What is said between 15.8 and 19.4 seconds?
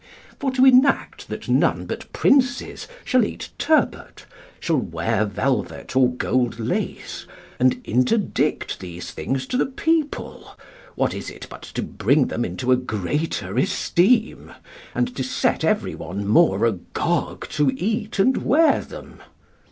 one more agog to eat and wear them?